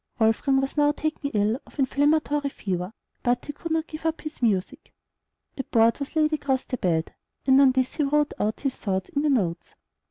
Wolfgang 0.17 0.59
was 0.59 0.77
now 0.77 0.91
taken 0.91 1.29
ill 1.35 1.59
of 1.67 1.77
inflammatory 1.77 2.49
fever; 2.49 2.91
but 3.21 3.45
he 3.45 3.53
could 3.53 3.71
not 3.71 3.85
give 3.85 4.03
up 4.03 4.21
his 4.21 4.41
music. 4.41 4.91
A 5.59 5.63
board 5.65 5.99
was 5.99 6.15
laid 6.15 6.33
across 6.33 6.63
the 6.65 6.77
bed, 6.77 7.13
and 7.45 7.61
on 7.61 7.73
this 7.73 7.93
he 7.93 8.03
wrote 8.03 8.33
out 8.39 8.61
his 8.61 8.75
thoughts 8.75 9.09
in 9.09 9.21
the 9.21 9.29
notes. 9.29 9.75